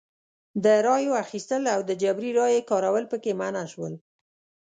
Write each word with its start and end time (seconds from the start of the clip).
د 0.63 0.65
رایو 0.87 1.13
اخیستل 1.23 1.63
او 1.75 1.79
د 1.89 1.91
جبري 2.01 2.31
رایې 2.39 2.61
کارول 2.71 3.03
پکې 3.11 3.31
منع 3.39 3.63
شول. 3.73 3.93